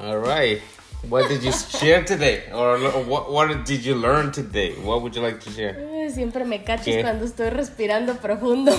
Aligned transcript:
All 0.00 0.18
right. 0.18 0.60
What 1.08 1.28
did 1.28 1.42
you 1.42 1.52
share 1.52 2.04
today? 2.04 2.50
Or 2.52 2.78
what, 3.04 3.30
what 3.32 3.64
did 3.64 3.84
you 3.84 3.94
learn 3.94 4.30
today? 4.32 4.74
What 4.74 5.02
would 5.02 5.14
you 5.14 5.22
like 5.22 5.40
to 5.40 5.50
share? 5.50 6.10
Siempre 6.10 6.44
me 6.44 6.62
cachas 6.64 7.02
cuando 7.02 7.24
estoy 7.24 7.50
respirando 7.50 8.16
profundo. 8.16 8.72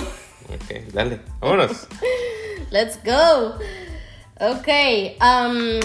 Ok, 0.48 0.92
dale, 0.92 1.20
vámonos. 1.40 1.86
Let's 2.70 2.98
go. 3.04 3.58
Ok, 4.40 4.68
um, 5.20 5.80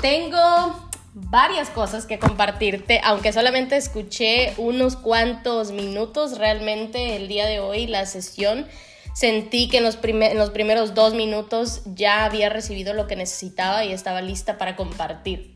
tengo 0.00 0.90
varias 1.14 1.70
cosas 1.70 2.06
que 2.06 2.18
compartirte, 2.18 3.00
aunque 3.04 3.32
solamente 3.32 3.76
escuché 3.76 4.54
unos 4.56 4.96
cuantos 4.96 5.72
minutos 5.72 6.38
realmente 6.38 7.16
el 7.16 7.28
día 7.28 7.46
de 7.46 7.60
hoy 7.60 7.86
la 7.86 8.06
sesión. 8.06 8.66
Sentí 9.14 9.68
que 9.68 9.78
en 9.78 9.84
los, 9.84 9.98
en 10.02 10.38
los 10.38 10.50
primeros 10.50 10.94
dos 10.94 11.14
minutos 11.14 11.82
ya 11.86 12.24
había 12.24 12.48
recibido 12.48 12.94
lo 12.94 13.06
que 13.06 13.14
necesitaba 13.14 13.84
y 13.84 13.92
estaba 13.92 14.20
lista 14.20 14.58
para 14.58 14.74
compartir. 14.74 15.54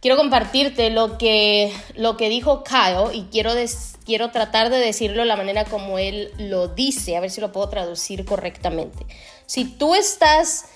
Quiero 0.00 0.16
compartirte 0.16 0.90
lo 0.90 1.18
que, 1.18 1.72
lo 1.96 2.16
que 2.16 2.28
dijo 2.28 2.62
Kyle 2.62 3.12
y 3.12 3.24
quiero, 3.32 3.50
quiero 4.04 4.30
tratar 4.30 4.70
de 4.70 4.78
decirlo 4.78 5.22
de 5.22 5.26
la 5.26 5.36
manera 5.36 5.64
como 5.64 5.98
él 5.98 6.30
lo 6.38 6.68
dice, 6.68 7.16
a 7.16 7.20
ver 7.20 7.30
si 7.30 7.40
lo 7.40 7.50
puedo 7.50 7.68
traducir 7.68 8.24
correctamente. 8.24 9.04
Si 9.46 9.64
tú 9.64 9.96
estás 9.96 10.66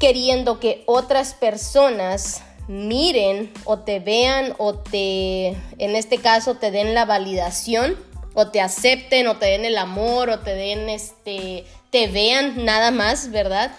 queriendo 0.00 0.58
que 0.58 0.82
otras 0.86 1.34
personas 1.34 2.42
miren 2.66 3.52
o 3.64 3.78
te 3.78 4.00
vean 4.00 4.54
o 4.58 4.74
te, 4.74 5.48
en 5.78 5.94
este 5.94 6.18
caso, 6.18 6.56
te 6.56 6.72
den 6.72 6.92
la 6.92 7.04
validación 7.04 7.96
o 8.34 8.48
te 8.48 8.60
acepten 8.60 9.26
o 9.26 9.36
te 9.36 9.46
den 9.46 9.64
el 9.64 9.78
amor 9.78 10.30
o 10.30 10.40
te 10.40 10.54
den 10.54 10.88
este, 10.88 11.64
te 11.90 12.08
vean 12.08 12.64
nada 12.64 12.90
más, 12.90 13.30
¿verdad? 13.30 13.72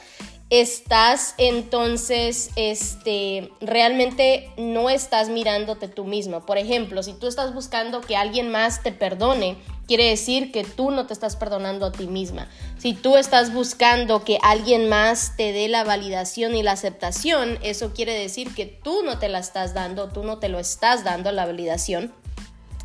Estás 0.49 1.33
entonces, 1.39 2.51
este, 2.55 3.49
realmente 3.59 4.51
no 4.57 4.91
estás 4.91 5.29
mirándote 5.29 5.87
tú 5.87 6.05
mismo. 6.05 6.45
Por 6.45 6.59
ejemplo, 6.59 7.01
si 7.01 7.13
tú 7.13 7.25
estás 7.25 7.55
buscando 7.55 8.01
que 8.01 8.15
alguien 8.15 8.51
más 8.51 8.83
te 8.83 8.91
perdone, 8.91 9.57
quiere 9.87 10.09
decir 10.09 10.51
que 10.51 10.63
tú 10.63 10.91
no 10.91 11.07
te 11.07 11.13
estás 11.13 11.35
perdonando 11.35 11.87
a 11.87 11.91
ti 11.91 12.05
misma. 12.05 12.47
Si 12.77 12.93
tú 12.93 13.17
estás 13.17 13.51
buscando 13.51 14.23
que 14.23 14.37
alguien 14.43 14.89
más 14.89 15.35
te 15.37 15.53
dé 15.53 15.67
la 15.69 15.83
validación 15.83 16.55
y 16.55 16.61
la 16.61 16.73
aceptación, 16.73 17.57
eso 17.63 17.93
quiere 17.93 18.13
decir 18.13 18.53
que 18.53 18.67
tú 18.67 19.01
no 19.03 19.17
te 19.17 19.29
la 19.29 19.39
estás 19.39 19.73
dando, 19.73 20.09
tú 20.09 20.23
no 20.23 20.37
te 20.37 20.49
lo 20.49 20.59
estás 20.59 21.03
dando 21.03 21.31
la 21.31 21.47
validación. 21.47 22.13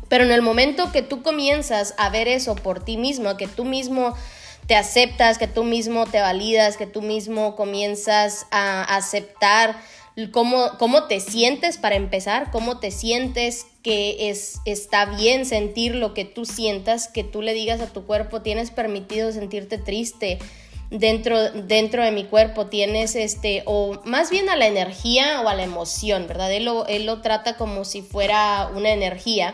Pero 0.09 0.23
en 0.23 0.31
el 0.31 0.41
momento 0.41 0.91
que 0.91 1.01
tú 1.01 1.21
comienzas 1.21 1.93
a 1.97 2.09
ver 2.09 2.27
eso 2.27 2.55
por 2.55 2.83
ti 2.83 2.97
mismo, 2.97 3.37
que 3.37 3.47
tú 3.47 3.63
mismo 3.63 4.15
te 4.67 4.75
aceptas, 4.75 5.37
que 5.37 5.47
tú 5.47 5.63
mismo 5.63 6.05
te 6.05 6.19
validas, 6.19 6.77
que 6.77 6.85
tú 6.85 7.01
mismo 7.01 7.55
comienzas 7.55 8.45
a 8.51 8.83
aceptar 8.95 9.75
cómo, 10.31 10.77
cómo 10.77 11.05
te 11.05 11.19
sientes 11.19 11.77
para 11.77 11.95
empezar, 11.95 12.51
cómo 12.51 12.79
te 12.79 12.91
sientes 12.91 13.65
que 13.83 14.29
es, 14.29 14.59
está 14.65 15.05
bien 15.05 15.45
sentir 15.45 15.95
lo 15.95 16.13
que 16.13 16.25
tú 16.25 16.45
sientas, 16.45 17.07
que 17.07 17.23
tú 17.23 17.41
le 17.41 17.53
digas 17.53 17.81
a 17.81 17.87
tu 17.87 18.05
cuerpo, 18.05 18.41
tienes 18.41 18.71
permitido 18.71 19.31
sentirte 19.31 19.77
triste, 19.77 20.39
dentro, 20.91 21.51
dentro 21.51 22.03
de 22.03 22.11
mi 22.11 22.25
cuerpo 22.25 22.67
tienes 22.67 23.15
este, 23.15 23.63
o 23.65 24.01
más 24.05 24.29
bien 24.29 24.49
a 24.49 24.55
la 24.55 24.67
energía 24.67 25.41
o 25.41 25.47
a 25.47 25.53
la 25.53 25.63
emoción, 25.63 26.27
¿verdad? 26.27 26.51
Él 26.51 26.65
lo, 26.65 26.85
él 26.87 27.05
lo 27.05 27.21
trata 27.21 27.57
como 27.57 27.85
si 27.85 28.01
fuera 28.01 28.69
una 28.75 28.89
energía 28.89 29.53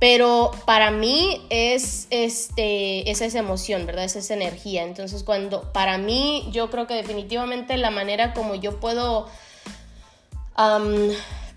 pero 0.00 0.52
para 0.64 0.90
mí 0.90 1.44
es, 1.50 2.06
este, 2.10 3.10
esa 3.10 3.26
emoción, 3.38 3.84
¿verdad? 3.84 4.04
Es 4.04 4.14
esa 4.14 4.34
energía. 4.34 4.84
Entonces, 4.84 5.24
cuando 5.24 5.72
para 5.72 5.98
mí, 5.98 6.48
yo 6.52 6.70
creo 6.70 6.86
que 6.86 6.94
definitivamente 6.94 7.76
la 7.76 7.90
manera 7.90 8.32
como 8.32 8.54
yo 8.54 8.78
puedo, 8.78 9.28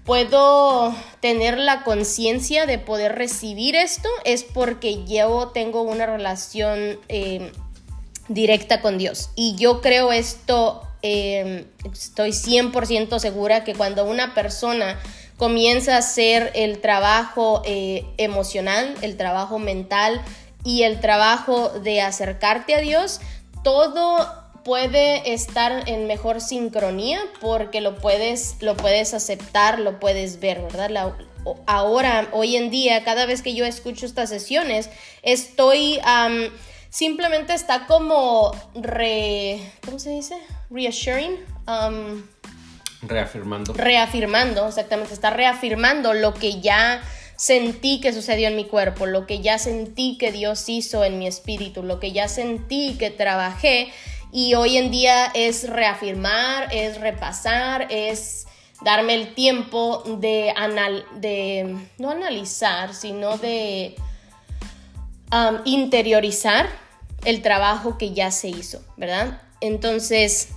puedo 0.05 0.95
tener 1.19 1.59
la 1.59 1.83
conciencia 1.83 2.65
de 2.65 2.79
poder 2.79 3.15
recibir 3.15 3.75
esto 3.75 4.09
es 4.25 4.43
porque 4.43 5.05
yo 5.05 5.51
tengo 5.53 5.83
una 5.83 6.07
relación 6.07 6.99
em, 7.09 7.51
directa 8.27 8.81
con 8.81 8.97
Dios. 8.97 9.29
Y 9.35 9.55
yo 9.55 9.81
creo 9.81 10.11
esto, 10.11 10.81
em, 11.03 11.65
estoy 11.93 12.33
100% 12.33 13.19
segura 13.19 13.63
que 13.63 13.75
cuando 13.75 14.03
una 14.03 14.33
persona 14.33 14.99
comienza 15.41 15.95
a 15.95 15.97
hacer 15.97 16.51
el 16.53 16.81
trabajo 16.81 17.63
eh, 17.65 18.05
emocional, 18.17 18.93
el 19.01 19.17
trabajo 19.17 19.57
mental 19.57 20.21
y 20.63 20.83
el 20.83 20.99
trabajo 20.99 21.69
de 21.69 21.99
acercarte 21.99 22.75
a 22.75 22.79
Dios, 22.79 23.21
todo 23.63 24.31
puede 24.63 25.33
estar 25.33 25.89
en 25.89 26.05
mejor 26.05 26.41
sincronía 26.41 27.19
porque 27.39 27.81
lo 27.81 27.97
puedes, 27.97 28.57
lo 28.61 28.77
puedes 28.77 29.15
aceptar, 29.15 29.79
lo 29.79 29.99
puedes 29.99 30.39
ver, 30.39 30.61
¿verdad? 30.61 31.15
ahora, 31.65 32.29
hoy 32.33 32.55
en 32.55 32.69
día, 32.69 33.03
cada 33.03 33.25
vez 33.25 33.41
que 33.41 33.55
yo 33.55 33.65
escucho 33.65 34.05
estas 34.05 34.29
sesiones, 34.29 34.91
estoy, 35.23 35.99
simplemente 36.91 37.55
está 37.55 37.87
como 37.87 38.51
re, 38.75 39.59
¿cómo 39.83 39.97
se 39.97 40.11
dice? 40.11 40.35
Reassuring. 40.69 41.39
Reafirmando. 43.01 43.73
Reafirmando, 43.73 44.67
exactamente. 44.67 45.13
Está 45.13 45.29
reafirmando 45.31 46.13
lo 46.13 46.33
que 46.33 46.61
ya 46.61 47.01
sentí 47.35 47.99
que 47.99 48.13
sucedió 48.13 48.47
en 48.47 48.55
mi 48.55 48.65
cuerpo, 48.65 49.07
lo 49.07 49.25
que 49.25 49.41
ya 49.41 49.57
sentí 49.57 50.17
que 50.19 50.31
Dios 50.31 50.69
hizo 50.69 51.03
en 51.03 51.17
mi 51.17 51.25
espíritu, 51.25 51.81
lo 51.81 51.99
que 51.99 52.11
ya 52.11 52.27
sentí 52.27 52.95
que 52.99 53.09
trabajé. 53.09 53.91
Y 54.31 54.53
hoy 54.53 54.77
en 54.77 54.91
día 54.91 55.31
es 55.33 55.67
reafirmar, 55.67 56.73
es 56.73 57.01
repasar, 57.01 57.87
es 57.89 58.45
darme 58.81 59.15
el 59.15 59.33
tiempo 59.33 60.03
de, 60.19 60.53
anal 60.55 61.05
de 61.15 61.77
no 61.97 62.11
analizar, 62.11 62.93
sino 62.93 63.37
de 63.37 63.95
um, 65.31 65.61
interiorizar 65.65 66.69
el 67.25 67.41
trabajo 67.41 67.97
que 67.97 68.13
ya 68.13 68.31
se 68.31 68.49
hizo, 68.49 68.83
¿verdad? 68.97 69.41
Entonces, 69.61 70.49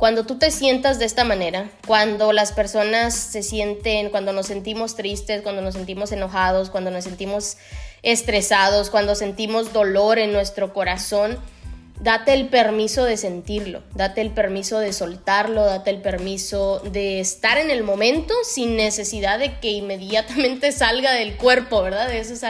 cuando 0.00 0.24
tú 0.24 0.38
te 0.38 0.50
sientas 0.50 0.98
de 0.98 1.04
esta 1.04 1.24
manera, 1.24 1.70
cuando 1.86 2.32
las 2.32 2.52
personas 2.52 3.14
se 3.14 3.42
sienten, 3.42 4.08
cuando 4.08 4.32
nos 4.32 4.46
sentimos 4.46 4.96
tristes, 4.96 5.42
cuando 5.42 5.60
nos 5.60 5.74
sentimos 5.74 6.10
enojados, 6.10 6.70
cuando 6.70 6.90
nos 6.90 7.04
sentimos 7.04 7.58
estresados, 8.02 8.88
cuando 8.88 9.14
sentimos 9.14 9.74
dolor 9.74 10.18
en 10.18 10.32
nuestro 10.32 10.72
corazón, 10.72 11.38
date 12.00 12.32
el 12.32 12.48
permiso 12.48 13.04
de 13.04 13.18
sentirlo, 13.18 13.82
date 13.94 14.22
el 14.22 14.30
permiso 14.30 14.78
de 14.78 14.94
soltarlo, 14.94 15.66
date 15.66 15.90
el 15.90 16.00
permiso 16.00 16.80
de 16.80 17.20
estar 17.20 17.58
en 17.58 17.70
el 17.70 17.82
momento 17.82 18.32
sin 18.42 18.76
necesidad 18.76 19.38
de 19.38 19.58
que 19.58 19.72
inmediatamente 19.72 20.72
salga 20.72 21.12
del 21.12 21.36
cuerpo, 21.36 21.82
¿verdad? 21.82 22.10
Eso 22.14 22.32
es, 22.32 22.42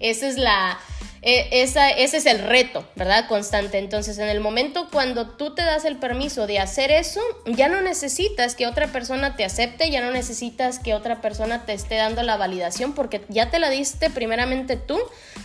esa 0.00 0.28
es 0.28 0.36
la, 0.36 0.78
e, 1.22 1.62
esa, 1.62 1.90
ese 1.90 2.16
es 2.16 2.26
el 2.26 2.38
reto, 2.38 2.86
¿verdad? 2.96 3.26
Constante. 3.28 3.78
Entonces, 3.78 4.18
en 4.18 4.28
el 4.28 4.40
momento 4.40 4.88
cuando 4.90 5.28
tú 5.28 5.54
te 5.54 5.62
das 5.62 5.84
el 5.84 5.96
permiso 5.96 6.46
de 6.46 6.58
hacer 6.58 6.90
eso, 6.90 7.20
ya 7.46 7.68
no 7.68 7.82
necesitas 7.82 8.54
que 8.54 8.66
otra 8.66 8.88
persona 8.88 9.36
te 9.36 9.44
acepte, 9.44 9.90
ya 9.90 10.00
no 10.00 10.10
necesitas 10.10 10.78
que 10.78 10.94
otra 10.94 11.20
persona 11.20 11.66
te 11.66 11.74
esté 11.74 11.96
dando 11.96 12.22
la 12.22 12.38
validación, 12.38 12.94
porque 12.94 13.22
ya 13.28 13.50
te 13.50 13.58
la 13.58 13.68
diste 13.68 14.08
primeramente 14.08 14.76
tú 14.76 14.98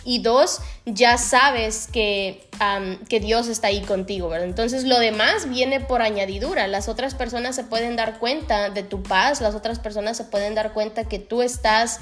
y 0.04 0.20
dos, 0.20 0.60
ya 0.86 1.18
sabes 1.18 1.88
que, 1.92 2.48
que 3.08 3.20
Dios 3.20 3.48
está 3.48 3.68
ahí 3.68 3.82
contigo, 3.82 4.30
¿verdad? 4.30 4.48
Entonces, 4.48 4.84
lo 4.84 4.98
demás 4.98 5.50
viene 5.50 5.80
por 5.80 6.00
añadidura. 6.00 6.68
Las 6.68 6.88
otras 6.88 7.14
personas 7.14 7.54
se 7.54 7.64
pueden 7.64 7.96
dar 7.96 8.18
cuenta 8.18 8.70
de 8.70 8.82
tu 8.82 9.02
paz, 9.02 9.42
las 9.42 9.54
otras 9.54 9.78
personas 9.78 10.16
se 10.16 10.24
pueden 10.24 10.54
dar 10.54 10.72
cuenta 10.72 11.04
que 11.04 11.18
tú 11.18 11.42
estás 11.42 12.00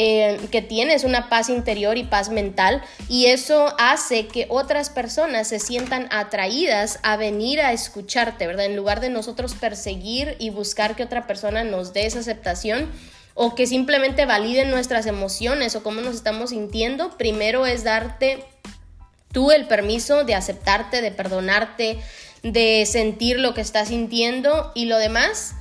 eh, 0.00 0.38
que 0.52 0.62
tienes 0.62 1.02
una 1.02 1.28
paz 1.28 1.48
interior 1.48 1.98
y 1.98 2.04
paz 2.04 2.30
mental 2.30 2.84
y 3.08 3.26
eso 3.26 3.74
hace 3.80 4.28
que 4.28 4.46
otras 4.48 4.90
personas 4.90 5.48
se 5.48 5.58
sientan 5.58 6.06
atraídas 6.12 7.00
a 7.02 7.16
venir 7.16 7.60
a 7.60 7.72
escucharte, 7.72 8.46
¿verdad? 8.46 8.66
En 8.66 8.76
lugar 8.76 9.00
de 9.00 9.10
nosotros 9.10 9.56
perseguir 9.56 10.36
y 10.38 10.50
buscar 10.50 10.94
que 10.94 11.02
otra 11.02 11.26
persona 11.26 11.64
nos 11.64 11.94
dé 11.94 12.06
esa 12.06 12.20
aceptación 12.20 12.88
o 13.34 13.56
que 13.56 13.66
simplemente 13.66 14.24
validen 14.24 14.70
nuestras 14.70 15.06
emociones 15.06 15.74
o 15.74 15.82
cómo 15.82 16.00
nos 16.00 16.14
estamos 16.14 16.50
sintiendo, 16.50 17.18
primero 17.18 17.66
es 17.66 17.82
darte 17.82 18.44
tú 19.32 19.50
el 19.50 19.66
permiso 19.66 20.22
de 20.22 20.36
aceptarte, 20.36 21.02
de 21.02 21.10
perdonarte, 21.10 21.98
de 22.44 22.86
sentir 22.86 23.40
lo 23.40 23.52
que 23.52 23.62
estás 23.62 23.88
sintiendo 23.88 24.70
y 24.76 24.84
lo 24.84 24.96
demás 24.98 25.56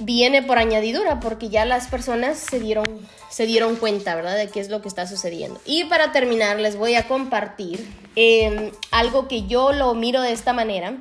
viene 0.00 0.42
por 0.42 0.58
añadidura 0.58 1.20
porque 1.20 1.48
ya 1.48 1.64
las 1.64 1.88
personas 1.88 2.38
se 2.38 2.60
dieron, 2.60 2.84
se 3.30 3.46
dieron 3.46 3.76
cuenta, 3.76 4.14
¿verdad? 4.14 4.36
De 4.36 4.48
qué 4.48 4.60
es 4.60 4.68
lo 4.68 4.82
que 4.82 4.88
está 4.88 5.06
sucediendo. 5.06 5.60
Y 5.64 5.84
para 5.84 6.12
terminar, 6.12 6.58
les 6.58 6.76
voy 6.76 6.94
a 6.94 7.08
compartir 7.08 7.86
em, 8.16 8.70
algo 8.90 9.28
que 9.28 9.46
yo 9.46 9.72
lo 9.72 9.94
miro 9.94 10.22
de 10.22 10.32
esta 10.32 10.52
manera. 10.52 10.94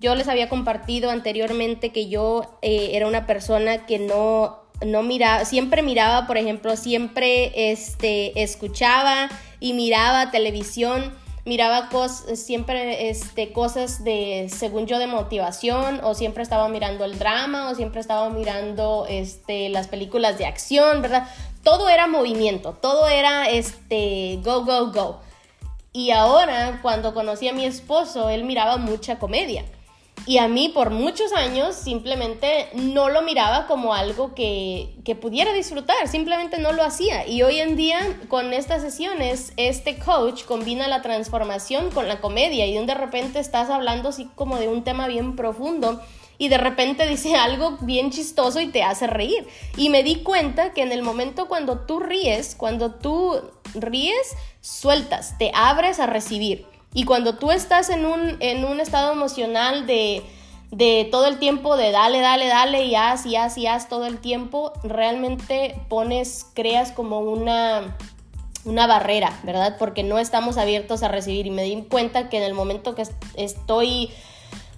Yo 0.00 0.14
les 0.14 0.28
había 0.28 0.48
compartido 0.48 1.10
anteriormente 1.10 1.90
que 1.90 2.08
yo 2.08 2.58
eh, 2.62 2.90
era 2.92 3.06
una 3.06 3.26
persona 3.26 3.86
que 3.86 3.98
no, 3.98 4.60
no 4.84 5.02
miraba, 5.02 5.44
siempre 5.44 5.82
miraba, 5.82 6.26
por 6.26 6.36
ejemplo, 6.36 6.76
siempre 6.76 7.70
este, 7.72 8.42
escuchaba 8.42 9.28
y 9.60 9.72
miraba 9.72 10.30
televisión 10.30 11.12
miraba 11.44 11.88
cosas, 11.88 12.38
siempre 12.38 13.10
este, 13.10 13.52
cosas 13.52 14.02
de, 14.04 14.48
según 14.48 14.86
yo, 14.86 14.98
de 14.98 15.06
motivación, 15.06 16.00
o 16.02 16.14
siempre 16.14 16.42
estaba 16.42 16.68
mirando 16.68 17.04
el 17.04 17.18
drama, 17.18 17.70
o 17.70 17.74
siempre 17.74 18.00
estaba 18.00 18.30
mirando 18.30 19.06
este, 19.08 19.68
las 19.68 19.88
películas 19.88 20.38
de 20.38 20.46
acción, 20.46 21.02
¿verdad? 21.02 21.28
Todo 21.62 21.88
era 21.88 22.06
movimiento, 22.06 22.72
todo 22.72 23.08
era 23.08 23.48
este, 23.48 24.40
go, 24.42 24.64
go, 24.64 24.90
go. 24.92 25.20
Y 25.92 26.10
ahora, 26.10 26.80
cuando 26.82 27.14
conocí 27.14 27.48
a 27.48 27.52
mi 27.52 27.64
esposo, 27.64 28.28
él 28.28 28.44
miraba 28.44 28.78
mucha 28.78 29.18
comedia. 29.18 29.64
Y 30.26 30.38
a 30.38 30.48
mí 30.48 30.70
por 30.70 30.88
muchos 30.88 31.34
años 31.34 31.74
simplemente 31.74 32.70
no 32.72 33.10
lo 33.10 33.20
miraba 33.20 33.66
como 33.66 33.92
algo 33.92 34.34
que, 34.34 34.94
que, 35.04 35.14
pudiera 35.14 35.52
disfrutar, 35.52 36.08
simplemente 36.08 36.58
no 36.58 36.72
lo 36.72 36.82
hacía. 36.82 37.26
Y 37.26 37.42
hoy 37.42 37.58
en 37.58 37.76
día 37.76 37.98
con 38.28 38.54
estas 38.54 38.80
sesiones, 38.80 39.52
este 39.58 39.98
coach 39.98 40.44
combina 40.44 40.88
la 40.88 41.02
transformación 41.02 41.90
con 41.90 42.08
la 42.08 42.22
comedia 42.22 42.66
y 42.66 42.86
de 42.86 42.94
repente 42.94 43.38
estás 43.38 43.68
hablando 43.68 44.08
así 44.08 44.28
como 44.34 44.56
de 44.56 44.68
un 44.68 44.82
tema 44.82 45.08
bien 45.08 45.36
profundo 45.36 46.00
y 46.38 46.48
de 46.48 46.58
repente 46.58 47.06
dice 47.08 47.36
algo 47.36 47.78
bien 47.80 48.10
chistoso 48.10 48.60
y 48.60 48.68
te 48.68 48.82
hace 48.82 49.06
reír. 49.06 49.46
Y 49.76 49.90
me 49.90 50.02
di 50.02 50.16
cuenta 50.22 50.72
que 50.72 50.82
en 50.82 50.92
el 50.92 51.02
momento 51.02 51.48
cuando 51.48 51.80
tú 51.80 52.00
ríes, 52.00 52.54
cuando 52.54 52.92
tú 52.92 53.40
ríes, 53.74 54.36
sueltas, 54.60 55.36
te 55.38 55.50
abres 55.54 56.00
a 56.00 56.06
recibir. 56.06 56.66
Y 56.94 57.04
cuando 57.04 57.34
tú 57.34 57.50
estás 57.50 57.90
en 57.90 58.06
un, 58.06 58.36
en 58.40 58.64
un 58.64 58.80
estado 58.80 59.12
emocional 59.12 59.86
de, 59.86 60.22
de 60.70 61.08
todo 61.10 61.26
el 61.26 61.38
tiempo 61.38 61.76
de 61.76 61.90
dale, 61.90 62.20
dale, 62.20 62.46
dale 62.46 62.84
y 62.84 62.94
haz 62.94 63.26
y 63.26 63.36
haz 63.36 63.58
y 63.58 63.66
haz 63.66 63.88
todo 63.88 64.06
el 64.06 64.18
tiempo, 64.18 64.72
realmente 64.84 65.80
pones, 65.88 66.46
creas 66.54 66.92
como 66.92 67.18
una, 67.18 67.96
una 68.64 68.86
barrera, 68.86 69.38
¿verdad? 69.42 69.76
Porque 69.78 70.04
no 70.04 70.18
estamos 70.18 70.56
abiertos 70.56 71.02
a 71.02 71.08
recibir 71.08 71.46
y 71.46 71.50
me 71.50 71.64
di 71.64 71.82
cuenta 71.82 72.28
que 72.28 72.38
en 72.38 72.44
el 72.44 72.54
momento 72.54 72.94
que 72.94 73.02
estoy 73.36 74.10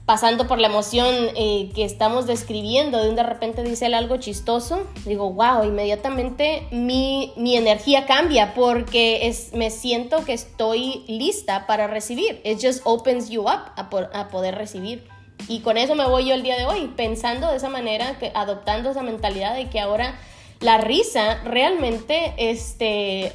pasando 0.06 0.46
por 0.46 0.60
la 0.60 0.68
emoción 0.68 1.12
eh, 1.34 1.70
que 1.74 1.84
estamos 1.84 2.28
describiendo, 2.28 3.02
de 3.02 3.10
un 3.10 3.16
de 3.16 3.24
repente 3.24 3.64
dice 3.64 3.86
él 3.86 3.94
algo 3.94 4.18
chistoso, 4.18 4.86
digo, 5.04 5.32
wow, 5.32 5.64
inmediatamente 5.64 6.68
mi, 6.70 7.32
mi 7.36 7.56
energía 7.56 8.06
cambia 8.06 8.54
porque 8.54 9.26
es, 9.26 9.52
me 9.52 9.70
siento 9.70 10.24
que 10.24 10.32
estoy 10.32 11.04
lista 11.08 11.66
para 11.66 11.88
recibir. 11.88 12.40
It 12.44 12.60
just 12.62 12.82
opens 12.84 13.30
you 13.30 13.42
up 13.42 13.72
a, 13.74 13.88
a 14.14 14.28
poder 14.28 14.54
recibir. 14.54 15.08
Y 15.48 15.60
con 15.60 15.76
eso 15.76 15.96
me 15.96 16.06
voy 16.06 16.26
yo 16.26 16.34
el 16.34 16.44
día 16.44 16.56
de 16.56 16.66
hoy, 16.66 16.92
pensando 16.96 17.50
de 17.50 17.56
esa 17.56 17.68
manera, 17.68 18.16
que, 18.18 18.30
adoptando 18.32 18.90
esa 18.90 19.02
mentalidad 19.02 19.56
de 19.56 19.68
que 19.68 19.80
ahora 19.80 20.16
la 20.60 20.78
risa 20.78 21.42
realmente 21.42 22.32
este, 22.38 23.32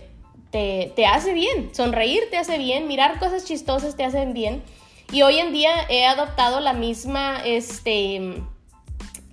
te, 0.51 0.94
te 0.95 1.06
hace 1.06 1.33
bien, 1.33 1.75
sonreír 1.75 2.29
te 2.31 2.38
hace 2.38 2.57
bien, 2.57 2.88
mirar 2.88 3.19
cosas 3.19 3.44
chistosas 3.44 3.97
te 3.97 4.06
hacen 4.06 4.33
bien. 4.33 4.63
Y 5.12 5.24
hoy 5.24 5.40
en 5.40 5.52
día 5.52 5.72
he 5.90 6.06
adoptado 6.06 6.62
la 6.62 6.72
misma, 6.72 7.42
este, 7.44 8.42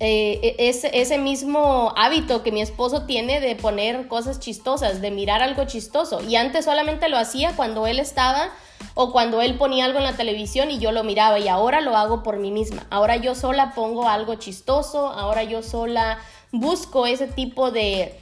eh, 0.01 0.57
ese, 0.59 0.91
ese, 1.01 1.19
mismo 1.19 1.93
hábito 1.97 2.43
que 2.43 2.51
mi 2.51 2.61
esposo 2.61 3.07
tiene 3.07 3.41
de 3.41 3.55
poner 3.55 4.09
cosas 4.09 4.41
chistosas, 4.41 5.01
de 5.01 5.13
mirar 5.13 5.41
algo 5.41 5.65
chistoso. 5.67 6.21
Y 6.23 6.35
antes 6.35 6.65
solamente 6.65 7.09
lo 7.09 7.17
hacía 7.17 7.53
cuando 7.55 7.87
él 7.87 8.01
estaba 8.01 8.51
o 8.95 9.13
cuando 9.13 9.41
él 9.41 9.57
ponía 9.57 9.85
algo 9.85 9.99
en 9.99 10.05
la 10.05 10.17
televisión 10.17 10.73
y 10.73 10.81
yo 10.81 10.91
lo 10.91 11.05
miraba 11.05 11.39
y 11.39 11.47
ahora 11.47 11.81
lo 11.81 11.97
hago 11.97 12.25
por 12.25 12.39
mí 12.39 12.51
misma. 12.51 12.85
Ahora 12.91 13.15
yo 13.15 13.37
sola 13.37 13.73
pongo 13.77 14.09
algo 14.09 14.35
chistoso, 14.35 15.07
ahora 15.07 15.45
yo 15.45 15.63
sola 15.63 16.19
busco 16.51 17.07
ese 17.07 17.29
tipo 17.29 17.71
de 17.71 18.19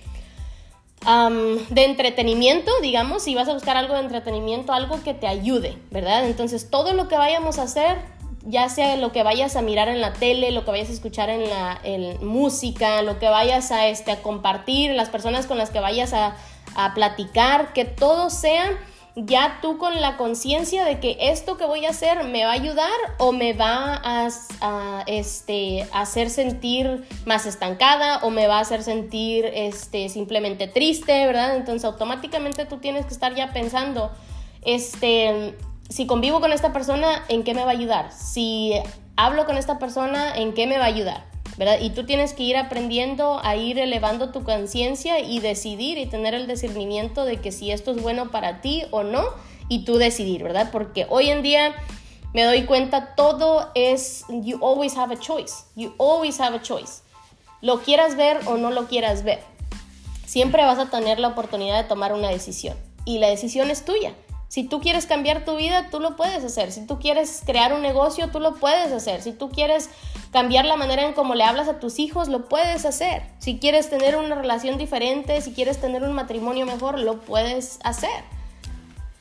de 1.06 1.85
entretenimiento, 1.85 2.73
digamos, 2.82 3.23
si 3.23 3.35
vas 3.37 3.49
a 3.49 3.55
buscar 3.55 3.76
algo 3.76 3.94
de 3.94 4.00
entretenimiento, 4.00 4.73
algo 4.73 5.03
que 5.05 5.14
te 5.14 5.29
ayude, 5.29 5.79
¿verdad? 5.91 6.26
Entonces, 6.26 6.69
todo 6.69 6.94
lo 6.94 7.06
que 7.06 7.17
vayamos 7.17 7.61
a 7.61 7.62
hacer, 7.62 7.99
ya 8.44 8.69
sea 8.69 8.97
lo 8.97 9.12
que 9.12 9.23
vayas 9.23 9.55
a 9.55 9.62
mirar 9.62 9.88
en 9.88 10.00
la 10.00 10.12
tele, 10.12 10.50
lo 10.50 10.64
que 10.64 10.73
vayas 10.73 10.88
a 10.91 10.93
escuchar 10.93 11.31
en 11.31 11.49
la 11.49 11.81
música, 12.20 13.03
lo 13.03 13.20
que 13.20 13.29
vayas 13.29 13.70
a, 13.70 13.87
este, 13.87 14.11
a 14.11 14.23
compartir, 14.23 14.93
las 14.94 15.08
personas 15.08 15.47
con 15.47 15.58
las 15.58 15.70
que 15.70 15.79
vayas 15.79 16.12
a, 16.12 16.37
a 16.75 16.93
platicar, 16.94 17.73
que 17.73 17.85
todo 17.85 18.29
sea 18.29 18.76
ya 19.16 19.60
tú 19.62 19.78
con 19.78 19.98
la 19.98 20.18
conciencia 20.18 20.84
de 20.84 21.00
que 21.00 21.16
esto 21.18 21.56
que 21.56 21.64
voy 21.64 21.86
a 21.86 21.90
hacer 21.90 22.24
me 22.24 22.44
va 22.44 22.50
a 22.50 22.54
ayudar 22.54 22.90
o 23.16 23.32
me 23.32 23.54
va 23.54 23.98
a, 24.04 25.04
este, 25.06 25.88
hacer 25.90 26.28
sentir 26.28 27.08
más 27.24 27.46
estancada 27.46 28.18
o 28.18 28.30
me 28.30 28.46
va 28.46 28.58
a 28.58 28.60
hacer 28.60 28.82
sentir 28.82 29.46
este, 29.46 30.10
simplemente 30.10 30.68
triste, 30.68 31.26
¿verdad? 31.26 31.56
Entonces 31.56 31.86
automáticamente 31.86 32.66
tú 32.66 32.76
tienes 32.76 33.06
que 33.06 33.14
estar 33.14 33.34
ya 33.34 33.54
pensando, 33.54 34.12
este, 34.60 35.56
si 35.88 36.06
convivo 36.06 36.40
con 36.40 36.52
esta 36.52 36.74
persona, 36.74 37.24
¿en 37.28 37.42
qué 37.42 37.54
me 37.54 37.64
va 37.64 37.70
a 37.70 37.74
ayudar? 37.74 38.12
Si 38.12 38.74
hablo 39.16 39.46
con 39.46 39.56
esta 39.56 39.78
persona, 39.78 40.36
¿en 40.36 40.52
qué 40.52 40.66
me 40.66 40.76
va 40.76 40.84
a 40.84 40.88
ayudar? 40.88 41.36
Y 41.81 41.91
tú 41.91 42.05
tienes 42.05 42.35
que 42.35 42.43
ir 42.43 42.56
aprendiendo 42.56 43.41
a 43.43 43.56
ir 43.56 43.79
elevando 43.79 44.31
tu 44.31 44.44
conciencia 44.44 45.20
y 45.20 45.41
decidir 45.41 45.97
y 45.97 46.06
tener 46.06 46.35
el 46.35 46.47
discernimiento 46.47 47.25
de 47.25 47.38
que 47.38 47.50
si 47.50 47.70
esto 47.70 47.93
es 47.93 48.03
bueno 48.03 48.31
para 48.31 48.61
ti 48.61 48.85
o 48.91 49.03
no 49.03 49.25
y 49.69 49.85
tú 49.85 49.97
decidir, 49.97 50.43
¿verdad? 50.43 50.70
Porque 50.70 51.06
hoy 51.08 51.31
en 51.31 51.43
día 51.43 51.75
me 52.35 52.44
doy 52.44 52.64
cuenta 52.64 53.14
todo 53.14 53.70
es 53.75 54.25
you 54.29 54.58
always 54.62 54.97
have 54.99 55.14
a 55.14 55.19
choice. 55.19 55.55
You 55.75 55.94
always 55.99 56.38
have 56.41 56.55
a 56.55 56.61
choice. 56.61 57.03
Lo 57.62 57.81
quieras 57.81 58.17
ver 58.17 58.38
o 58.47 58.59
no 58.59 58.70
lo 58.70 58.87
quieras 58.87 59.25
ver. 59.25 59.41
Siempre 60.26 60.62
vas 60.64 60.79
a 60.79 60.91
tener 60.91 61.19
la 61.19 61.29
oportunidad 61.29 61.82
de 61.82 61.88
tomar 61.88 62.12
una 62.12 62.29
decisión 62.29 62.76
y 63.06 63.19
la 63.19 63.29
decisión 63.29 63.70
es 63.70 63.85
tuya. 63.85 64.12
Si 64.48 64.64
tú 64.64 64.81
quieres 64.81 65.06
cambiar 65.06 65.44
tu 65.44 65.56
vida, 65.56 65.90
tú 65.90 66.00
lo 66.00 66.16
puedes 66.16 66.44
hacer. 66.44 66.72
Si 66.72 66.87
tú 66.87 66.98
quieres 66.98 67.43
crear 67.44 67.72
un 67.72 67.82
negocio, 67.82 68.31
tú 68.31 68.40
lo 68.40 68.54
puedes 68.54 68.93
hacer. 68.93 69.20
Si 69.22 69.32
tú 69.32 69.50
quieres 69.50 69.90
cambiar 70.32 70.64
la 70.64 70.76
manera 70.76 71.02
en 71.02 71.14
cómo 71.14 71.34
le 71.34 71.44
hablas 71.44 71.69
a 71.69 71.81
tus 71.81 71.98
hijos, 71.98 72.28
lo 72.28 72.48
puedes 72.48 72.84
hacer. 72.84 73.22
Si 73.38 73.58
quieres 73.58 73.90
tener 73.90 74.16
una 74.16 74.34
relación 74.34 74.78
diferente, 74.78 75.40
si 75.40 75.52
quieres 75.52 75.81
tener 75.81 76.04
un 76.04 76.12
matrimonio 76.12 76.64
mejor, 76.64 76.98
lo 76.98 77.20
puedes 77.20 77.78
hacer. 77.82 78.25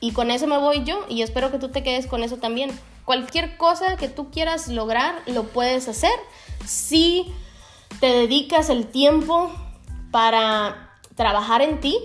Y 0.00 0.12
con 0.12 0.30
eso 0.30 0.46
me 0.46 0.58
voy 0.58 0.84
yo 0.84 1.04
y 1.08 1.22
espero 1.22 1.50
que 1.50 1.58
tú 1.58 1.70
te 1.70 1.82
quedes 1.82 2.06
con 2.06 2.22
eso 2.22 2.36
también. 2.36 2.70
Cualquier 3.04 3.56
cosa 3.56 3.96
que 3.96 4.08
tú 4.08 4.30
quieras 4.30 4.68
lograr, 4.68 5.16
lo 5.26 5.44
puedes 5.44 5.88
hacer 5.88 6.12
si 6.64 7.32
te 8.00 8.06
dedicas 8.06 8.68
el 8.68 8.86
tiempo 8.86 9.50
para 10.10 10.90
trabajar 11.14 11.62
en 11.62 11.80
ti, 11.80 11.98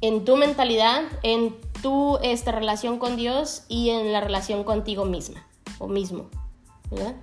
en 0.00 0.24
tu 0.24 0.36
mentalidad, 0.36 1.02
en 1.22 1.56
tu 1.82 2.18
esta 2.22 2.52
relación 2.52 2.98
con 2.98 3.16
Dios 3.16 3.62
y 3.68 3.90
en 3.90 4.12
la 4.12 4.20
relación 4.20 4.64
contigo 4.64 5.04
misma 5.04 5.46
o 5.78 5.88
mismo, 5.88 6.28
¿verdad? 6.90 7.14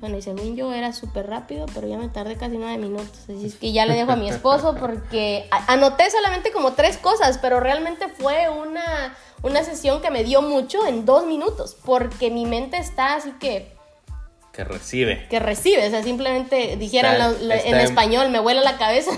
Bueno, 0.00 0.16
y 0.16 0.22
según 0.22 0.54
yo 0.54 0.72
era 0.72 0.92
súper 0.92 1.26
rápido, 1.26 1.66
pero 1.74 1.88
ya 1.88 1.98
me 1.98 2.08
tardé 2.08 2.36
casi 2.36 2.56
nueve 2.56 2.78
minutos. 2.78 3.18
Así 3.24 3.46
es 3.46 3.56
que 3.56 3.72
ya 3.72 3.84
le 3.84 3.94
dejo 3.94 4.12
a 4.12 4.16
mi 4.16 4.28
esposo 4.30 4.76
porque 4.78 5.48
anoté 5.66 6.08
solamente 6.10 6.52
como 6.52 6.74
tres 6.74 6.96
cosas, 6.98 7.38
pero 7.38 7.58
realmente 7.58 8.06
fue 8.08 8.48
una, 8.48 9.16
una 9.42 9.64
sesión 9.64 10.00
que 10.00 10.10
me 10.10 10.22
dio 10.22 10.40
mucho 10.40 10.86
en 10.86 11.04
dos 11.04 11.26
minutos, 11.26 11.76
porque 11.84 12.30
mi 12.30 12.46
mente 12.46 12.78
está 12.78 13.16
así 13.16 13.32
que... 13.40 13.76
Que 14.52 14.64
recibe. 14.64 15.26
Que 15.28 15.40
recibe, 15.40 15.86
o 15.86 15.90
sea, 15.90 16.02
simplemente 16.02 16.76
dijeran 16.76 17.36
en 17.40 17.76
español, 17.76 18.30
me 18.30 18.40
vuela 18.40 18.60
la 18.62 18.76
cabeza. 18.76 19.12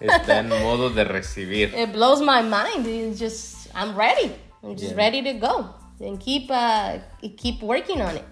Está 0.00 0.40
en 0.40 0.48
modo 0.48 0.90
de 0.90 1.04
recibir. 1.04 1.74
It 1.76 1.92
blows 1.92 2.20
my 2.20 2.42
mind. 2.42 2.86
It's 2.86 3.18
just 3.18 3.57
I'm 3.74 3.96
ready. 3.96 4.34
I'm 4.62 4.76
just 4.76 4.96
ready 4.96 5.22
to 5.22 5.34
go 5.34 5.74
and 6.00 6.18
keep 6.18 6.50
uh, 6.50 6.98
keep 7.36 7.62
working 7.62 8.00
on 8.00 8.16
it. 8.16 8.24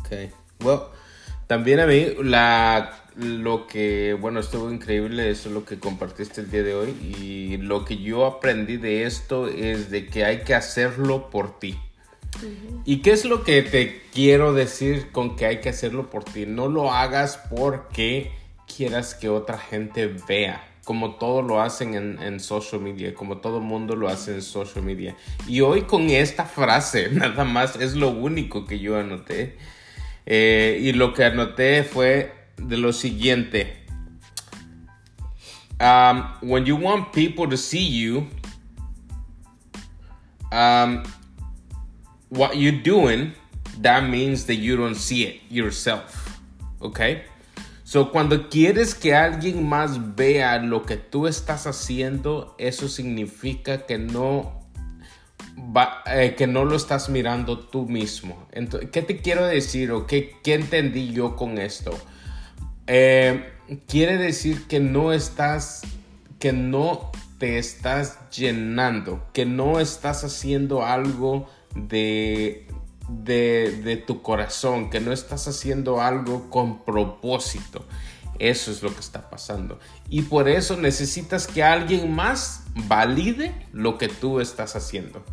Okay. 0.00 0.30
Well, 0.60 0.90
también 1.48 1.80
a 1.80 1.86
mí 1.86 2.14
la 2.22 2.98
lo 3.16 3.66
que 3.66 4.16
bueno 4.18 4.40
estuvo 4.40 4.70
increíble 4.70 5.28
eso 5.28 5.50
es 5.50 5.54
lo 5.54 5.66
que 5.66 5.78
compartiste 5.78 6.40
el 6.40 6.50
día 6.50 6.62
de 6.62 6.74
hoy 6.74 6.90
y 6.90 7.58
lo 7.58 7.84
que 7.84 7.98
yo 7.98 8.24
aprendí 8.24 8.78
de 8.78 9.04
esto 9.04 9.48
es 9.48 9.90
de 9.90 10.06
que 10.06 10.24
hay 10.24 10.44
que 10.44 10.54
hacerlo 10.54 11.28
por 11.30 11.58
ti. 11.58 11.78
¿Y 12.86 13.02
qué 13.02 13.10
es 13.10 13.26
lo 13.26 13.44
que 13.44 13.62
te 13.62 14.00
quiero 14.14 14.54
decir 14.54 15.12
con 15.12 15.36
que 15.36 15.44
hay 15.44 15.60
que 15.60 15.68
hacerlo 15.68 16.08
por 16.08 16.24
ti? 16.24 16.46
No 16.46 16.68
lo 16.68 16.90
hagas 16.90 17.38
porque 17.54 18.32
quieras 18.66 19.14
que 19.14 19.28
otra 19.28 19.58
gente 19.58 20.06
vea 20.26 20.71
como 20.84 21.14
todo 21.14 21.42
lo 21.42 21.62
hacen 21.62 21.94
en, 22.20 22.40
social 22.40 22.80
media, 22.80 23.14
como 23.14 23.38
todo 23.38 23.60
mundo 23.60 23.94
lo 23.94 24.08
hace 24.08 24.34
en 24.34 24.42
social 24.42 24.84
media. 24.84 25.16
Y 25.46 25.60
hoy 25.60 25.82
con 25.82 26.10
esta 26.10 26.44
frase, 26.44 27.08
nada 27.12 27.44
más, 27.44 27.76
es 27.76 27.94
lo 27.94 28.10
único 28.10 28.66
que 28.66 28.78
yo 28.78 28.98
anoté. 28.98 29.56
Eh, 30.26 30.78
y 30.82 30.92
lo 30.92 31.14
que 31.14 31.24
anoté 31.24 31.84
fue 31.84 32.32
de 32.56 32.76
lo 32.76 32.92
siguiente. 32.92 33.78
Um, 35.80 36.24
when 36.42 36.64
you 36.64 36.76
want 36.76 37.12
people 37.12 37.48
to 37.48 37.56
see 37.56 37.88
you, 37.88 38.28
um, 40.52 41.02
what 42.28 42.56
you're 42.56 42.82
doing, 42.82 43.32
that 43.80 44.08
means 44.08 44.46
that 44.46 44.56
you 44.56 44.76
don't 44.76 44.94
see 44.94 45.24
it 45.24 45.40
yourself. 45.50 46.38
Okay? 46.80 47.22
So, 47.92 48.10
cuando 48.10 48.48
quieres 48.48 48.94
que 48.94 49.14
alguien 49.14 49.68
más 49.68 50.16
vea 50.16 50.56
lo 50.56 50.86
que 50.86 50.96
tú 50.96 51.26
estás 51.26 51.66
haciendo, 51.66 52.54
eso 52.56 52.88
significa 52.88 53.84
que 53.84 53.98
no 53.98 54.62
eh, 56.06 56.34
que 56.34 56.46
no 56.46 56.64
lo 56.64 56.74
estás 56.74 57.10
mirando 57.10 57.58
tú 57.58 57.86
mismo. 57.86 58.48
Entonces, 58.52 58.88
¿Qué 58.92 59.02
te 59.02 59.18
quiero 59.18 59.44
decir 59.44 59.92
o 59.92 60.06
qué, 60.06 60.36
qué 60.42 60.54
entendí 60.54 61.12
yo 61.12 61.36
con 61.36 61.58
esto? 61.58 61.90
Eh, 62.86 63.52
quiere 63.86 64.16
decir 64.16 64.66
que 64.68 64.80
no 64.80 65.12
estás, 65.12 65.82
que 66.38 66.54
no 66.54 67.12
te 67.36 67.58
estás 67.58 68.30
llenando, 68.30 69.22
que 69.34 69.44
no 69.44 69.80
estás 69.80 70.24
haciendo 70.24 70.82
algo 70.82 71.46
de, 71.74 72.68
de, 73.24 74.02
tu 74.06 74.22
corazón, 74.22 74.90
que 74.90 75.00
no 75.00 75.12
estás 75.12 75.48
haciendo 75.48 76.00
algo 76.00 76.50
con 76.50 76.84
propósito. 76.84 77.84
Eso 78.38 78.70
es 78.70 78.82
lo 78.82 78.92
que 78.92 79.00
está 79.00 79.30
pasando. 79.30 79.78
Y 80.08 80.22
por 80.22 80.48
eso 80.48 80.76
necesitas 80.76 81.46
que 81.46 81.62
alguien 81.62 82.12
más 82.14 82.64
valide 82.88 83.54
lo 83.72 83.98
que 83.98 84.08
tú 84.08 84.40
estás 84.40 84.74
haciendo. 84.74 85.24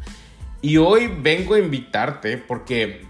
Y 0.61 0.77
hoy 0.77 1.07
vengo 1.07 1.55
a 1.55 1.59
invitarte 1.59 2.37
porque 2.37 3.07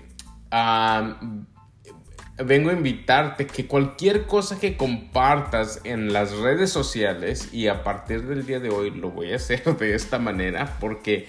vengo 2.45 2.69
a 2.69 2.73
invitarte 2.73 3.47
que 3.47 3.67
cualquier 3.67 4.25
cosa 4.25 4.59
que 4.59 4.77
compartas 4.77 5.81
en 5.83 6.13
las 6.13 6.31
redes 6.37 6.71
sociales 6.71 7.53
y 7.53 7.67
a 7.67 7.83
partir 7.83 8.27
del 8.27 8.45
día 8.45 8.59
de 8.59 8.69
hoy 8.69 8.91
lo 8.91 9.11
voy 9.11 9.33
a 9.33 9.35
hacer 9.35 9.63
de 9.77 9.95
esta 9.95 10.19
manera 10.19 10.77
porque 10.79 11.27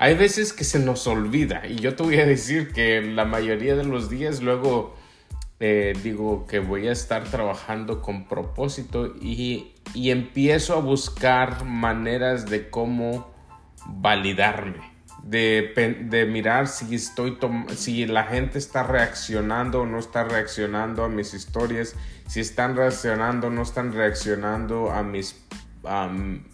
hay 0.00 0.14
veces 0.14 0.54
que 0.54 0.64
se 0.64 0.78
nos 0.78 1.06
olvida 1.06 1.66
y 1.66 1.76
yo 1.76 1.94
te 1.94 2.02
voy 2.02 2.18
a 2.18 2.24
decir 2.24 2.72
que 2.72 3.02
la 3.02 3.26
mayoría 3.26 3.76
de 3.76 3.84
los 3.84 4.08
días 4.08 4.40
luego 4.42 4.96
eh, 5.60 5.92
digo 6.02 6.46
que 6.46 6.58
voy 6.58 6.88
a 6.88 6.92
estar 6.92 7.24
trabajando 7.24 8.00
con 8.00 8.26
propósito 8.26 9.14
y, 9.20 9.74
y 9.92 10.10
empiezo 10.10 10.74
a 10.74 10.80
buscar 10.80 11.66
maneras 11.66 12.46
de 12.46 12.70
cómo 12.70 13.30
validarme 13.86 14.90
de, 15.22 16.26
mirar 16.30 16.68
si 16.68 16.94
estoy 16.94 17.36
si 17.76 18.06
la 18.06 18.24
gente 18.24 18.58
está 18.58 18.82
reaccionando 18.82 19.82
o 19.82 19.86
no 19.86 19.98
está 19.98 20.24
reaccionando 20.24 21.04
a 21.04 21.10
mis 21.10 21.34
historias, 21.34 21.94
si 22.26 22.40
están 22.40 22.74
reaccionando 22.74 23.48
o 23.48 23.50
no 23.50 23.62
están 23.62 23.92
reaccionando 23.92 24.90
a 24.90 25.02
mis 25.02 25.36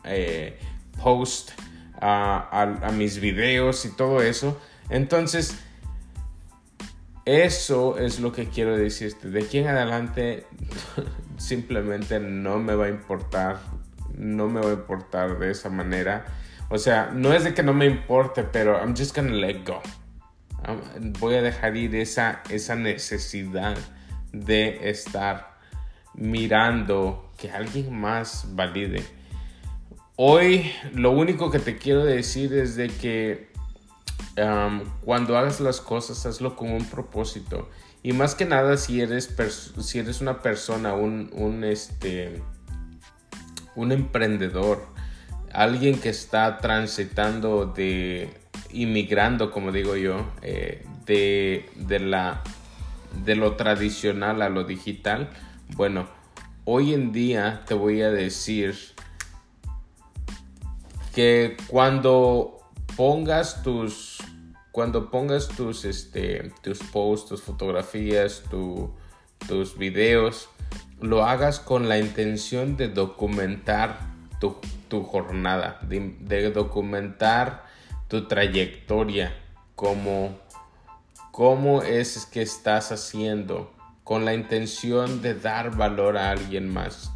eh, 0.04 0.58
posts, 1.00 1.54
a, 2.00 2.92
mis 2.94 3.20
videos 3.20 3.84
y 3.84 3.90
todo 3.90 4.22
eso. 4.22 4.60
Entonces, 4.90 5.58
eso 7.24 7.98
es 7.98 8.20
lo 8.20 8.32
que 8.32 8.48
quiero 8.48 8.76
decirte. 8.76 9.30
De 9.30 9.44
aquí 9.44 9.58
en 9.58 9.68
adelante, 9.68 10.46
simplemente 11.36 12.20
no 12.20 12.58
me 12.58 12.74
va 12.74 12.86
a 12.86 12.88
importar, 12.88 13.58
no 14.16 14.48
me 14.48 14.60
va 14.60 14.70
a 14.70 14.74
importar 14.74 15.38
de 15.38 15.50
esa 15.50 15.68
manera 15.68 16.24
o 16.68 16.78
sea, 16.78 17.10
no 17.12 17.32
es 17.32 17.44
de 17.44 17.54
que 17.54 17.62
no 17.62 17.72
me 17.72 17.86
importe, 17.86 18.42
pero 18.42 18.78
I'm 18.78 18.96
just 18.96 19.14
gonna 19.14 19.32
let 19.32 19.64
go. 19.64 19.80
Voy 21.20 21.36
a 21.36 21.42
dejar 21.42 21.76
ir 21.76 21.94
esa, 21.94 22.42
esa 22.50 22.74
necesidad 22.74 23.76
de 24.32 24.90
estar 24.90 25.54
mirando 26.14 27.30
que 27.38 27.52
alguien 27.52 27.94
más 27.94 28.48
valide. 28.56 29.04
Hoy 30.16 30.73
lo 30.94 31.11
único 31.11 31.50
que 31.50 31.58
te 31.58 31.76
quiero 31.76 32.04
decir 32.04 32.54
es 32.54 32.75
de 32.75 32.88
que 32.88 33.49
cuando 35.04 35.37
hagas 35.37 35.61
las 35.61 35.80
cosas 35.80 36.25
hazlo 36.26 36.56
con 36.56 36.70
un 36.70 36.85
propósito. 36.87 37.68
Y 38.02 38.12
más 38.12 38.35
que 38.35 38.44
nada 38.44 38.76
si 38.76 39.00
eres, 39.00 39.35
si 39.80 39.99
eres 39.99 40.20
una 40.20 40.40
persona, 40.40 40.94
un, 40.94 41.30
un, 41.32 41.64
este, 41.64 42.42
un 43.75 43.92
emprendedor 43.92 44.87
alguien 45.52 45.99
que 45.99 46.11
está 46.11 46.58
transitando 46.58 47.66
de 47.66 48.30
inmigrando, 48.73 49.50
como 49.50 49.73
digo 49.73 49.96
yo, 49.96 50.26
eh, 50.42 50.85
de, 51.06 51.68
de, 51.76 51.99
la, 51.99 52.42
de 53.25 53.37
lo 53.37 53.56
tradicional 53.56 54.42
a 54.42 54.50
lo 54.50 54.64
digital, 54.64 55.30
bueno, 55.75 56.08
hoy 56.64 56.92
en 56.92 57.12
día 57.12 57.64
te 57.66 57.75
voy 57.75 58.02
a 58.02 58.11
decir 58.11 58.76
que 61.16 61.56
cuando 61.68 62.58
pongas 62.94 63.62
tus 63.62 64.18
cuando 64.70 65.11
pongas 65.11 65.49
tus 65.49 65.87
este 65.87 66.52
tus 66.62 66.78
posts, 66.80 67.30
tus 67.30 67.42
fotografías, 67.42 68.42
tus 69.49 69.78
videos, 69.78 70.50
lo 71.00 71.25
hagas 71.25 71.58
con 71.58 71.88
la 71.88 71.99
intención 71.99 72.76
de 72.76 72.88
documentar 72.88 73.99
tu, 74.40 74.56
tu 74.88 75.04
jornada, 75.04 75.80
de, 75.88 76.50
documentar 76.50 77.64
tu 78.08 78.28
trayectoria, 78.28 79.35
como 79.75 80.38
cómo 81.32 81.80
es 81.80 82.26
que 82.26 82.42
estás 82.42 82.92
haciendo 82.92 83.73
con 84.04 84.26
la 84.26 84.35
intención 84.35 85.23
de 85.23 85.35
dar 85.35 85.75
valor 85.75 86.18
a 86.18 86.30
alguien 86.30 86.68
más. 86.68 87.11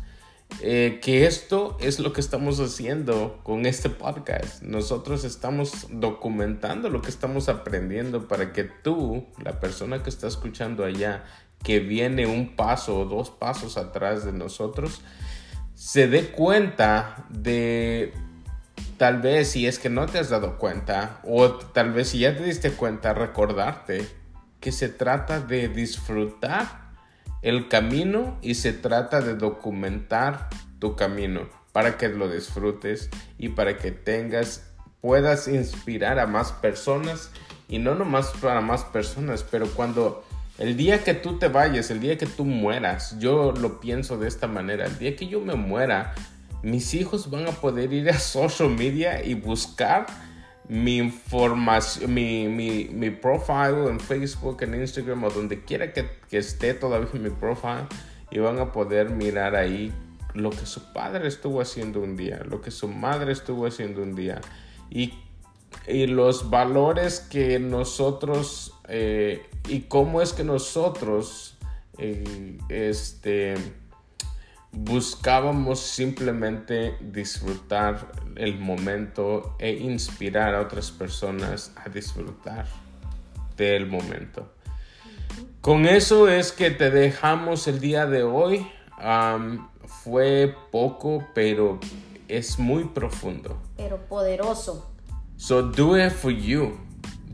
Eh, 0.63 0.99
que 1.03 1.27
esto 1.27 1.79
es 1.81 2.01
lo 2.01 2.13
que 2.13 2.21
estamos 2.21 2.61
haciendo 2.61 3.41
con 3.43 3.65
este 3.65 3.89
podcast. 3.89 4.63
Nosotros 4.63 5.25
estamos 5.25 5.87
documentando 5.91 6.91
lo 6.91 7.01
que 7.01 7.09
estamos 7.09 7.49
aprendiendo 7.49 8.29
para 8.29 8.53
que 8.53 8.65
tú, 8.65 9.27
la 9.43 9.59
persona 9.59 10.03
que 10.03 10.11
está 10.11 10.27
escuchando 10.27 10.85
allá, 10.85 11.25
que 11.63 11.81
viene 11.81 12.27
un 12.27 12.57
paso 12.57 13.01
o 13.01 13.05
dos 13.07 13.31
pasos 13.31 13.77
atrás 13.77 14.25
de 14.25 14.33
nosotros, 14.33 15.01
se 15.75 16.09
dé 16.09 16.31
cuenta 16.31 17.25
de 17.31 18.13
tal 18.99 19.23
vez 19.23 19.53
si 19.53 19.67
es 19.67 19.79
que 19.79 19.89
no 19.89 20.05
te 20.05 20.19
has 20.19 20.29
dado 20.29 20.59
cuenta 20.59 21.21
o 21.25 21.53
tal 21.53 21.93
vez 21.93 22.11
si 22.11 22.19
ya 22.19 22.37
te 22.37 22.45
diste 22.45 22.71
cuenta 22.73 23.15
recordarte 23.15 24.07
que 24.61 24.73
se 24.73 24.91
trata 24.91 25.41
de 25.41 25.69
disfrutar 25.69 26.90
el 27.43 27.69
camino 27.69 28.39
y 28.43 28.55
se 28.55 28.73
trata 28.73 29.21
de 29.21 29.35
documentar 29.35 30.49
tu 30.79 30.97
camino 30.97 31.49
para 31.73 31.97
que 31.97 32.09
lo 32.09 32.29
disfrutes 32.29 33.11
y 33.39 33.51
para 33.51 33.79
que 33.79 33.93
tengas 33.93 34.67
puedas 35.01 35.49
inspirar 35.49 36.19
a 36.19 36.27
más 36.27 36.53
personas 36.53 37.31
y 37.69 37.79
no 37.79 37.95
nomás 37.95 38.33
para 38.41 38.61
más 38.61 38.85
personas 38.85 39.45
pero 39.45 39.69
cuando 39.69 40.25
el 40.61 40.77
día 40.77 41.03
que 41.03 41.15
tú 41.15 41.39
te 41.39 41.49
vayas, 41.49 41.91
el 41.91 42.01
día 42.01 42.19
que 42.19 42.27
tú 42.27 42.45
mueras, 42.45 43.19
yo 43.19 43.53
lo 43.53 43.81
pienso 43.81 44.19
de 44.19 44.29
esta 44.29 44.47
manera, 44.47 44.85
el 44.85 44.99
día 44.99 45.17
que 45.17 45.27
yo 45.27 45.41
me 45.41 45.55
muera, 45.55 46.15
mis 46.63 46.93
hijos 46.93 47.31
van 47.31 47.49
a 47.49 47.53
poder 47.53 47.95
ir 47.95 48.11
a 48.11 48.19
social 48.19 48.69
media 48.69 49.25
y 49.25 49.33
buscar 49.33 50.05
mi 50.71 50.99
información, 50.99 52.15
mi, 52.15 52.49
mi, 52.49 52.85
mi 52.93 53.11
profile 53.11 53.89
en 53.89 54.01
Facebook, 54.01 54.63
en 54.63 54.81
Instagram 54.81 55.25
o 55.25 55.31
donde 55.31 55.65
quiera 55.65 55.93
que, 55.93 56.09
que 56.29 56.39
esté 56.39 56.75
todavía 56.75 57.09
mi 57.21 57.31
profile 57.31 57.87
y 58.31 58.39
van 58.39 58.59
a 58.61 58.73
poder 58.73 59.11
mirar 59.11 59.57
ahí 59.57 59.93
lo 60.33 60.51
que 60.51 60.65
su 60.65 60.93
padre 60.93 61.27
estuvo 61.27 61.61
haciendo 61.61 62.01
un 62.01 62.17
día, 62.17 62.41
lo 62.49 62.61
que 62.61 62.71
su 62.71 62.89
madre 62.89 63.33
estuvo 63.33 63.67
haciendo 63.67 64.03
un 64.03 64.15
día 64.15 64.41
y 64.89 65.13
y 65.87 66.07
los 66.07 66.51
valores 66.51 67.21
que 67.21 67.59
nosotros 67.59 68.75
eh, 68.89 69.47
y 69.69 69.83
cómo 69.83 70.21
es 70.21 70.33
que 70.33 70.45
nosotros 70.45 71.57
eh, 71.99 72.59
este, 72.69 73.55
buscábamos 74.73 75.81
simplemente 75.81 76.97
disfrutar 77.01 78.13
el 78.37 78.59
momento 78.59 79.57
e 79.59 79.73
inspirar 79.73 80.55
a 80.55 80.61
otras 80.61 80.91
personas 80.91 81.73
a 81.77 81.89
disfrutar 81.89 82.67
del 83.57 83.87
momento. 83.87 84.53
Con 85.61 85.87
eso 85.87 86.29
es 86.29 86.53
que 86.53 86.71
te 86.71 86.91
dejamos 86.91 87.69
el 87.69 87.81
día 87.81 88.07
de 88.07 88.23
hoy. 88.23 88.67
fue 89.85 90.55
poco, 90.71 91.27
pero 91.35 91.79
es 92.29 92.59
muy 92.59 92.85
profundo. 92.85 93.61
Pero 93.77 93.99
poderoso. 94.09 94.91
So 95.37 95.63
do 95.63 95.99
it 95.99 96.13
for 96.13 96.31
you. 96.31 96.79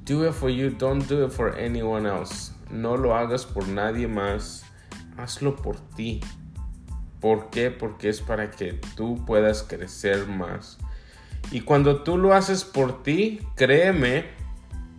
Do 0.04 0.26
it 0.26 0.32
for 0.32 0.50
you. 0.50 0.70
Don't 0.70 1.06
do 1.08 1.24
it 1.24 1.32
for 1.32 1.56
anyone 1.58 2.08
else. 2.08 2.52
No 2.70 2.96
lo 2.96 3.14
hagas 3.14 3.44
por 3.44 3.68
nadie 3.68 4.08
más. 4.08 4.64
Hazlo 5.16 5.54
por 5.56 5.76
ti. 5.96 6.20
¿Por 7.26 7.50
qué? 7.50 7.72
Porque 7.72 8.08
es 8.08 8.20
para 8.20 8.52
que 8.52 8.74
tú 8.94 9.24
puedas 9.24 9.64
crecer 9.64 10.28
más. 10.28 10.78
Y 11.50 11.62
cuando 11.62 12.04
tú 12.04 12.18
lo 12.18 12.34
haces 12.34 12.62
por 12.62 13.02
ti, 13.02 13.40
créeme 13.56 14.26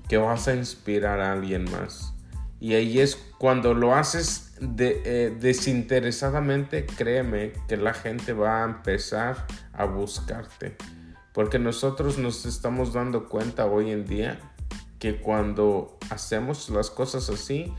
que 0.10 0.18
vas 0.18 0.50
a 0.50 0.54
inspirar 0.54 1.22
a 1.22 1.32
alguien 1.32 1.72
más. 1.72 2.14
Y 2.60 2.74
ahí 2.74 3.00
es 3.00 3.16
cuando 3.38 3.74
lo 3.74 3.96
haces 3.96 4.52
eh, 4.60 5.38
desinteresadamente, 5.40 6.86
créeme 6.86 7.54
que 7.70 7.78
la 7.78 7.94
gente 7.94 8.34
va 8.34 8.62
a 8.62 8.66
empezar 8.66 9.48
a 9.72 9.86
buscarte. 9.86 10.76
Porque 11.32 11.60
nosotros 11.60 12.18
nos 12.18 12.46
estamos 12.46 12.92
dando 12.92 13.30
cuenta 13.30 13.68
hoy 13.68 13.92
en 13.92 14.06
día 14.06 14.38
que 15.00 15.22
cuando 15.22 15.98
hacemos 16.10 16.70
las 16.72 16.90
cosas 16.90 17.30
así, 17.30 17.74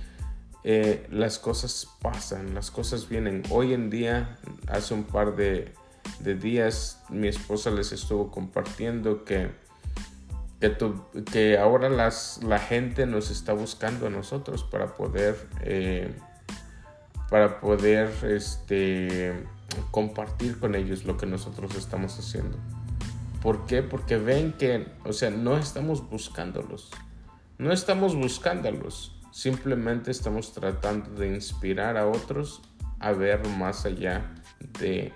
eh, 0.65 1.07
las 1.11 1.39
cosas 1.39 1.89
pasan, 2.01 2.55
las 2.55 2.71
cosas 2.71 3.09
vienen. 3.09 3.43
Hoy 3.51 3.73
en 3.73 3.91
día, 3.91 4.39
hace 4.67 4.95
un 4.95 5.05
par 5.05 5.37
de, 5.37 5.75
días, 6.21 7.03
mi 7.09 7.29
esposa 7.29 7.71
les 7.71 7.93
estuvo 7.93 8.31
compartiendo 8.31 9.25
que 9.25 9.51
que, 11.33 11.59
ahora 11.59 11.89
las, 11.89 12.41
la 12.43 12.59
gente 12.59 13.07
nos 13.07 13.31
está 13.31 13.53
buscando 13.53 14.09
a 14.09 14.11
nosotros 14.11 14.65
para 14.65 14.95
poder, 14.95 15.37
eh, 15.63 16.13
para 17.31 17.61
poder 17.61 18.11
este, 18.25 19.47
compartir 19.91 20.59
con 20.59 20.75
ellos 20.75 21.05
lo 21.05 21.17
que 21.17 21.27
nosotros 21.27 21.77
estamos 21.77 22.19
haciendo. 22.19 22.59
¿Por 23.43 23.67
qué? 23.67 23.83
Porque 23.83 24.17
ven 24.17 24.53
que, 24.53 24.89
o 25.05 25.13
sea, 25.13 25.31
no 25.31 25.57
estamos 25.57 26.09
buscándolos. 26.11 26.91
No 27.59 27.73
estamos 27.73 28.17
buscándolos. 28.17 29.15
Simplemente 29.31 30.11
estamos 30.11 30.53
tratando 30.53 31.11
de 31.21 31.29
inspirar 31.29 31.97
a 31.97 32.07
otros 32.07 32.63
a 32.99 33.13
ver 33.13 33.47
más 33.49 33.85
allá 33.85 34.35
de, 34.79 35.13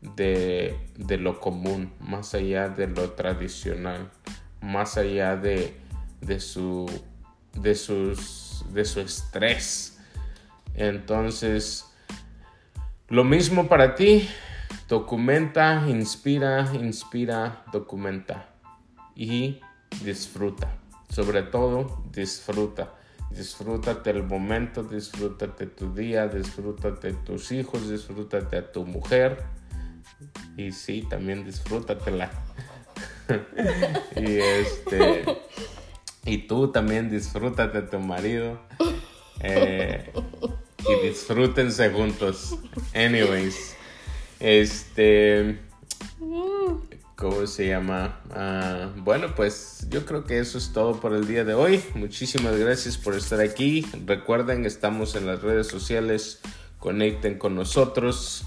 de, 0.00 1.18
lo 1.18 1.40
común, 1.40 1.92
más 2.00 2.34
allá 2.34 2.68
de 2.68 2.86
lo 2.86 3.10
tradicional, 3.12 4.10
más 4.60 4.96
allá 4.96 5.36
de, 5.36 5.76
de, 6.20 6.40
su, 6.40 6.86
de, 7.54 7.74
sus, 7.74 8.64
de 8.72 8.84
su 8.84 9.00
estrés. 9.00 9.98
Entonces, 10.74 11.84
lo 13.08 13.24
mismo 13.24 13.68
para 13.68 13.94
ti, 13.94 14.28
documenta, 14.88 15.84
inspira, 15.88 16.70
inspira, 16.74 17.64
documenta 17.72 18.48
y 19.14 19.60
disfruta. 20.04 20.78
Sobre 21.10 21.42
todo, 21.42 22.04
disfruta. 22.12 22.97
Disfrútate 23.30 24.10
el 24.10 24.22
momento, 24.22 24.82
disfrútate 24.82 25.66
tu 25.66 25.92
día, 25.94 26.28
disfrútate 26.28 27.12
tus 27.12 27.52
hijos, 27.52 27.88
disfrútate 27.88 28.56
a 28.56 28.72
tu 28.72 28.84
mujer. 28.84 29.44
Y 30.56 30.72
sí, 30.72 31.06
también 31.08 31.44
disfrútatela. 31.44 32.30
y 34.16 34.38
este. 34.38 35.24
Y 36.24 36.46
tú 36.46 36.72
también 36.72 37.10
disfrútate 37.10 37.78
a 37.78 37.86
tu 37.86 38.00
marido. 38.00 38.60
Eh, 39.40 40.12
y 40.80 41.06
disfrútense 41.06 41.90
juntos. 41.90 42.58
Anyways. 42.94 43.76
Este. 44.40 45.67
¿Cómo 47.18 47.48
se 47.48 47.66
llama? 47.66 48.20
Ah, 48.30 48.90
bueno, 48.98 49.34
pues 49.34 49.88
yo 49.90 50.06
creo 50.06 50.22
que 50.22 50.38
eso 50.38 50.56
es 50.56 50.72
todo 50.72 51.00
por 51.00 51.12
el 51.14 51.26
día 51.26 51.42
de 51.44 51.52
hoy. 51.52 51.82
Muchísimas 51.96 52.56
gracias 52.56 52.96
por 52.96 53.16
estar 53.16 53.40
aquí. 53.40 53.84
Recuerden, 54.06 54.64
estamos 54.64 55.16
en 55.16 55.26
las 55.26 55.42
redes 55.42 55.66
sociales. 55.66 56.40
Conecten 56.78 57.36
con 57.36 57.56
nosotros. 57.56 58.44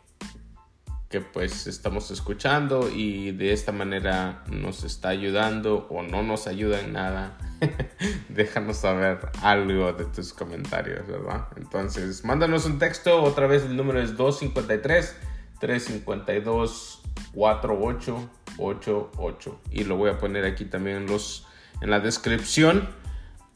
que 1.12 1.22
pues 1.22 1.68
estamos 1.68 2.10
escuchando 2.10 2.90
y 2.90 3.32
de 3.32 3.52
esta 3.52 3.74
manera 3.74 4.44
nos 4.50 4.86
está 4.86 5.10
ayudando 5.10 5.86
o 5.90 6.02
no 6.02 6.24
nos 6.24 6.48
ayuda 6.48 6.80
en 6.80 6.94
nada. 6.94 7.38
Déjanos 8.30 8.78
saber 8.78 9.19
algo 9.41 9.91
de 9.93 10.06
tus 10.06 10.34
comentarios, 10.34 11.08
¿verdad? 11.08 11.47
Entonces, 11.58 12.24
mándanos 12.26 12.65
un 12.65 12.80
texto, 12.80 13.21
otra 13.24 13.45
vez 13.47 13.63
el 13.63 13.76
número 13.76 14.02
es 14.02 14.17
253 14.17 15.15
352 15.60 17.02
4888 17.34 19.60
y 19.71 19.84
lo 19.84 19.97
voy 19.97 20.10
a 20.10 20.17
poner 20.17 20.45
aquí 20.45 20.65
también 20.65 20.97
en 20.97 21.06
los 21.08 21.47
en 21.82 21.89
la 21.89 22.00
descripción 22.00 22.89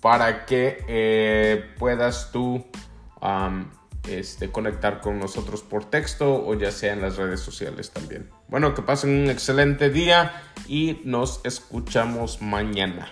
para 0.01 0.45
que 0.45 0.83
eh, 0.87 1.73
puedas 1.79 2.31
tú 2.31 2.65
este, 4.07 4.51
conectar 4.51 5.01
con 5.01 5.19
nosotros 5.19 5.63
por 5.63 5.85
texto 5.85 6.45
o 6.45 6.53
ya 6.53 6.71
sea 6.71 6.93
en 6.93 7.01
las 7.01 7.17
redes 7.17 7.39
sociales 7.39 7.91
también. 7.91 8.29
Bueno, 8.47 8.75
que 8.75 8.83
pasen 8.83 9.23
un 9.23 9.29
excelente 9.29 9.89
día 9.89 10.43
y 10.67 11.01
nos 11.05 11.41
escuchamos 11.43 12.41
mañana. 12.41 13.11